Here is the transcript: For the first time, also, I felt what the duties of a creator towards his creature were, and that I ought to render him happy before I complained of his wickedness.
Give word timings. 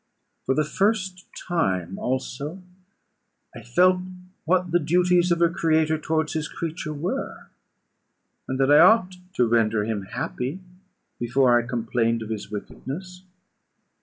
For 0.47 0.55
the 0.55 0.65
first 0.65 1.27
time, 1.47 1.99
also, 1.99 2.63
I 3.55 3.61
felt 3.61 4.01
what 4.45 4.71
the 4.71 4.79
duties 4.79 5.31
of 5.31 5.43
a 5.43 5.49
creator 5.51 5.99
towards 5.99 6.33
his 6.33 6.47
creature 6.47 6.91
were, 6.91 7.49
and 8.47 8.59
that 8.59 8.71
I 8.71 8.79
ought 8.79 9.17
to 9.35 9.45
render 9.47 9.83
him 9.85 10.05
happy 10.07 10.59
before 11.19 11.55
I 11.55 11.67
complained 11.67 12.23
of 12.23 12.31
his 12.31 12.49
wickedness. 12.49 13.21